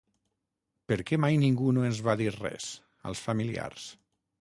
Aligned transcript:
¿Per 0.91 0.97
què 1.09 1.19
mai 1.27 1.37
ningú 1.43 1.75
no 1.77 1.85
ens 1.91 2.01
en 2.03 2.09
va 2.09 2.17
dir 2.25 2.33
res, 2.41 2.73
als 3.11 3.25
familiars? 3.31 3.91